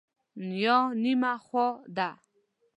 [0.47, 2.09] نیا نیمه خوا ده.